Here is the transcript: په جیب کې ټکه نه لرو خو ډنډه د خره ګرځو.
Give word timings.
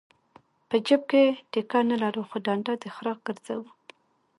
په 0.69 0.75
جیب 0.85 1.01
کې 1.11 1.23
ټکه 1.51 1.79
نه 1.89 1.95
لرو 2.03 2.21
خو 2.29 2.35
ډنډه 2.45 2.73
د 2.81 2.83
خره 2.95 3.13
ګرځو. 3.25 3.59